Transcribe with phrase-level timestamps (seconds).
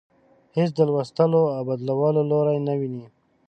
[0.57, 3.05] هیڅ د لوستلو او بدلولو لوری نه ويني.